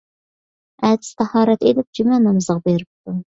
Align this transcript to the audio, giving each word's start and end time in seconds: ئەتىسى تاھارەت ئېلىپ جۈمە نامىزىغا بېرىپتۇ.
ئەتىسى 0.87 1.11
تاھارەت 1.19 1.67
ئېلىپ 1.67 2.01
جۈمە 2.01 2.19
نامىزىغا 2.25 2.65
بېرىپتۇ. 2.71 3.17